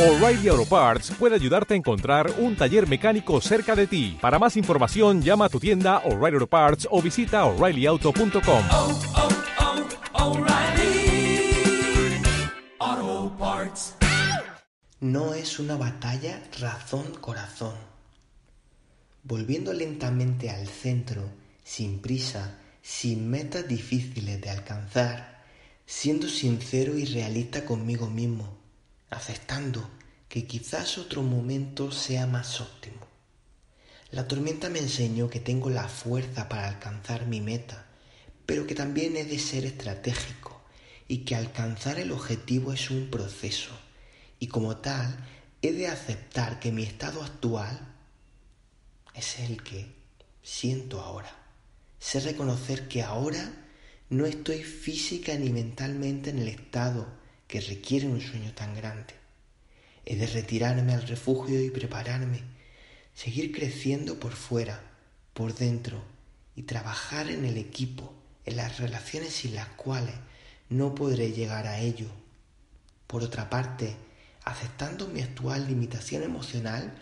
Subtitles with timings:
[0.00, 4.16] O'Reilly Auto Parts puede ayudarte a encontrar un taller mecánico cerca de ti.
[4.18, 8.64] Para más información, llama a tu tienda O'Reilly Auto Parts o visita oreillyauto.com.
[8.70, 9.00] oh,
[12.80, 13.96] oh, Parts.
[15.00, 17.74] No es una batalla razón-corazón.
[19.22, 21.24] Volviendo lentamente al centro,
[21.62, 25.42] sin prisa, sin metas difíciles de alcanzar,
[25.84, 28.59] siendo sincero y realista conmigo mismo,
[29.10, 29.90] aceptando
[30.28, 33.06] que quizás otro momento sea más óptimo.
[34.10, 37.86] La tormenta me enseñó que tengo la fuerza para alcanzar mi meta,
[38.46, 40.60] pero que también he de ser estratégico
[41.06, 43.70] y que alcanzar el objetivo es un proceso
[44.40, 45.16] y como tal
[45.62, 47.78] he de aceptar que mi estado actual
[49.14, 49.92] es el que
[50.42, 51.36] siento ahora.
[51.98, 53.52] Sé reconocer que ahora
[54.08, 57.06] no estoy física ni mentalmente en el estado
[57.50, 59.12] que requiere un sueño tan grande.
[60.06, 62.42] He de retirarme al refugio y prepararme,
[63.12, 64.80] seguir creciendo por fuera,
[65.34, 66.00] por dentro
[66.54, 70.14] y trabajar en el equipo, en las relaciones sin las cuales
[70.68, 72.06] no podré llegar a ello.
[73.08, 73.96] Por otra parte,
[74.44, 76.94] aceptando mi actual limitación emocional,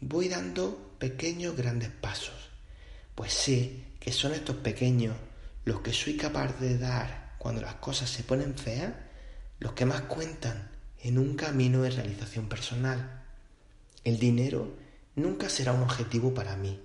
[0.00, 2.50] voy dando pequeños grandes pasos,
[3.14, 5.14] pues sé que son estos pequeños
[5.64, 8.92] los que soy capaz de dar cuando las cosas se ponen feas
[9.58, 13.22] los que más cuentan en un camino de realización personal.
[14.04, 14.74] El dinero
[15.16, 16.80] nunca será un objetivo para mí,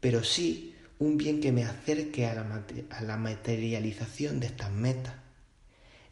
[0.00, 5.14] pero sí un bien que me acerque a la, a la materialización de estas metas.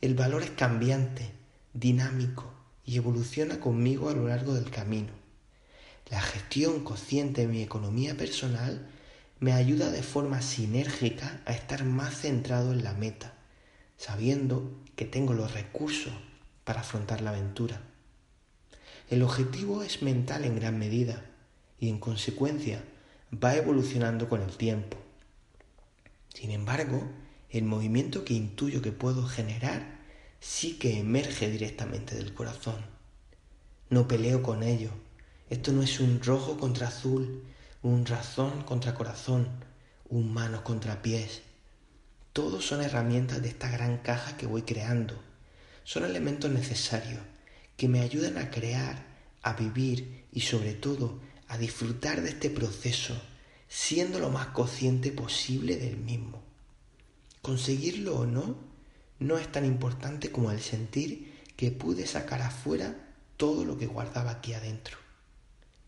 [0.01, 1.33] El valor es cambiante,
[1.73, 2.53] dinámico
[2.85, 5.13] y evoluciona conmigo a lo largo del camino.
[6.11, 8.89] La gestión consciente de mi economía personal
[9.41, 13.35] me ayuda de forma sinérgica a estar más centrado en la meta,
[13.99, 16.15] sabiendo que tengo los recursos
[16.65, 17.83] para afrontar la aventura.
[19.11, 21.25] El objetivo es mental en gran medida
[21.79, 22.83] y en consecuencia
[23.33, 24.97] va evolucionando con el tiempo.
[26.33, 27.03] Sin embargo,
[27.51, 29.99] el movimiento que intuyo que puedo generar
[30.41, 32.77] sí que emerge directamente del corazón.
[33.91, 34.91] No peleo con ello.
[35.51, 37.43] Esto no es un rojo contra azul,
[37.83, 39.49] un razón contra corazón,
[40.09, 41.43] un manos contra pies.
[42.39, 45.21] Todos son herramientas de esta gran caja que voy creando.
[45.83, 47.19] Son elementos necesarios
[47.77, 49.05] que me ayudan a crear,
[49.43, 53.21] a vivir y sobre todo a disfrutar de este proceso,
[53.67, 56.41] siendo lo más consciente posible del mismo.
[57.43, 58.57] Conseguirlo o no
[59.19, 64.31] no es tan importante como el sentir que pude sacar afuera todo lo que guardaba
[64.31, 64.97] aquí adentro.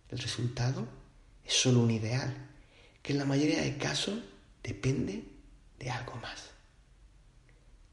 [0.08, 0.88] El resultado
[1.44, 2.34] es solo un ideal,
[3.04, 4.18] que en la mayoría de casos
[4.64, 5.38] depende
[5.80, 6.50] de algo más.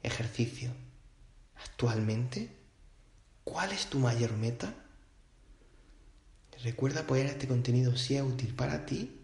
[0.03, 0.71] Ejercicio.
[1.55, 2.55] Actualmente,
[3.43, 4.71] ¿cuál es tu mayor meta?
[6.63, 9.21] Recuerda apoyar este contenido si es útil para ti.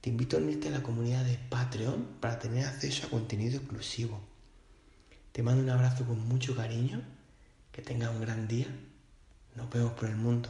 [0.00, 4.20] Te invito a unirte a la comunidad de Patreon para tener acceso a contenido exclusivo.
[5.32, 7.02] Te mando un abrazo con mucho cariño.
[7.72, 8.66] Que tengas un gran día.
[9.54, 10.48] Nos vemos por el mundo.